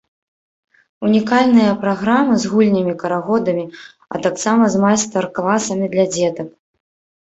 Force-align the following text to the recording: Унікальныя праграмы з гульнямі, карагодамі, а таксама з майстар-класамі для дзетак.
Унікальныя 1.09 1.75
праграмы 1.83 2.33
з 2.45 2.51
гульнямі, 2.55 2.97
карагодамі, 3.05 3.69
а 4.13 4.27
таксама 4.27 4.63
з 4.75 4.85
майстар-класамі 4.89 5.85
для 5.97 6.13
дзетак. 6.15 6.47